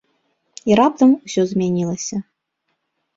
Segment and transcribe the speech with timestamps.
[0.69, 2.17] І раптам усё змянілася.